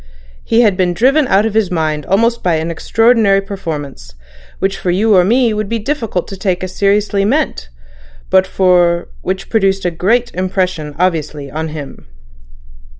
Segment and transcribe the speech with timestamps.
[0.43, 4.15] He had been driven out of his mind almost by an extraordinary performance,
[4.57, 7.69] which for you or me it would be difficult to take as seriously meant,
[8.31, 8.47] but
[9.21, 12.07] which produced a great impression obviously on him."